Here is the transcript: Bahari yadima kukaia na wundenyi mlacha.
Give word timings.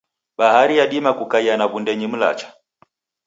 Bahari 0.37 0.77
yadima 0.77 1.13
kukaia 1.13 1.57
na 1.57 1.65
wundenyi 1.67 2.07
mlacha. 2.07 2.53